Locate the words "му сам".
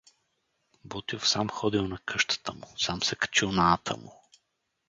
2.53-3.03